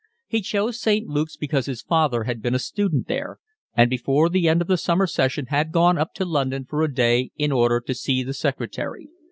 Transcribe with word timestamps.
He 0.27 0.41
chose 0.41 0.79
St. 0.81 1.07
Luke's 1.07 1.37
because 1.37 1.67
his 1.67 1.83
father 1.83 2.23
had 2.23 2.41
been 2.41 2.55
a 2.55 2.57
student 2.57 3.07
there, 3.07 3.37
and 3.75 3.87
before 3.87 4.29
the 4.29 4.49
end 4.49 4.59
of 4.59 4.67
the 4.67 4.75
summer 4.75 5.05
session 5.05 5.45
had 5.49 5.71
gone 5.71 5.99
up 5.99 6.15
to 6.15 6.25
London 6.25 6.65
for 6.65 6.81
a 6.81 6.91
day 6.91 7.29
in 7.35 7.51
order 7.51 7.79
to 7.79 7.93
see 7.93 8.23
the 8.23 8.33
secretary. 8.33 9.09